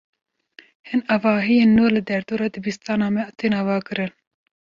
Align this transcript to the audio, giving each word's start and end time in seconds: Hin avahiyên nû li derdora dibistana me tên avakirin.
Hin 0.93 1.03
avahiyên 1.15 1.69
nû 1.79 1.85
li 1.93 2.01
derdora 2.09 2.47
dibistana 2.55 3.07
me 3.19 3.23
tên 3.37 3.53
avakirin. 3.61 4.11